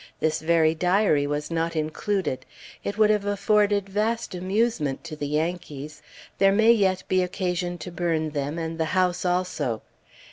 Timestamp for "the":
5.15-5.27, 8.79-8.85